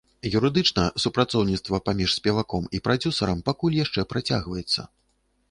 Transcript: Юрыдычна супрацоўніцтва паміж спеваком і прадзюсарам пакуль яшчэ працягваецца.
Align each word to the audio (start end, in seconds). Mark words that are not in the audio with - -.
Юрыдычна 0.37 0.85
супрацоўніцтва 1.03 1.81
паміж 1.89 2.15
спеваком 2.19 2.65
і 2.79 2.81
прадзюсарам 2.89 3.45
пакуль 3.51 3.79
яшчэ 3.83 4.09
працягваецца. 4.17 4.81